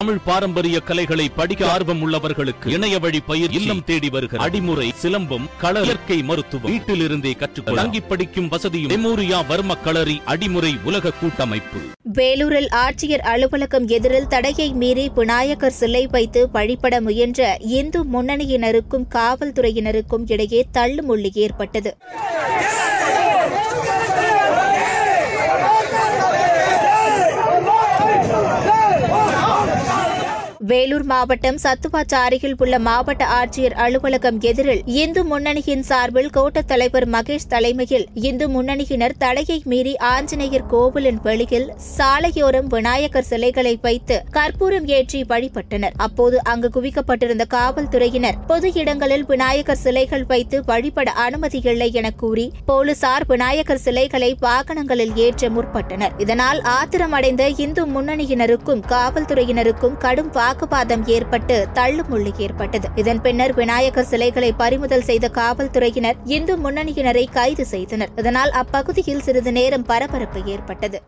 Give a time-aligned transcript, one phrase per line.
[0.00, 5.80] தமிழ் பாரம்பரிய கலைகளை படிக்க ஆர்வம் உள்ளவர்களுக்கு இணைய வழி பயிர் இல்லம் தேடி வருகிற அடிமுறை சிலம்பம் கள
[5.80, 11.80] இயற்கை மருத்துவம் வீட்டிலிருந்தே கற்றுக்கொள்ள தங்கி படிக்கும் வசதியும் மெமோரியா வர்ம களரி அடிமுறை உலக கூட்டமைப்பு.
[12.02, 20.66] வேலூரில் ஆட்சியர் அலுவலகம் எதிரில் தடையை மீறி விநாயகர் சிலை வைத்து வழிபட முயன்ற இந்து முன்னணியினருக்கும் காவல்துறையினருக்கும் இடையே
[20.72, 21.96] தள்ளுமுள்ளி ஏற்பட்டது.
[30.70, 38.04] வேலூர் மாவட்டம் சத்துவாச்சாரியில் உள்ள மாவட்ட ஆட்சியர் அலுவலகம் எதிரில் இந்து முன்னணியின் சார்பில் கோட்ட தலைவர் மகேஷ் தலைமையில்
[38.28, 45.96] இந்து முன்னணியினர் தடையை மீறி ஆஞ்சநேயர் கோவிலின் வெளியில் சாலையோரம் விநாயகர் சிலைகளை வைத்து கற்பூரம் ஏற்றி வழிபட்டனர்.
[46.06, 53.26] அப்போது அங்கு குவிக்கப்பட்டிருந்த காவல்துறையினர் பொது இடங்களில் விநாயகர் சிலைகள் வைத்து வழிபட அனுமதி இல்லை என கூறி போலீசார்
[53.32, 56.14] விநாயகர் சிலைகளை வாகனங்களில் ஏற்ற முற்பட்டனர்.
[56.26, 62.88] இதனால் ஆத்திரமடைந்த இந்து முன்னணியினருக்கும் காவல்துறையினருக்கும் கடும் வாக்குவாதம் ஏற்பட்டு தள்ளுமுள்ளு ஏற்பட்டது.
[62.94, 68.10] இதன் பின்னர் விநாயகர் சிலைகளை பறிமுதல் செய்த காவல்துறையினர் இந்து முன்னணியினரை கைது செய்தனர்.
[68.16, 71.00] இதனால் அப்பகுதியில் சிறிது நேரம் பரபரப்பு ஏற்பட்டது.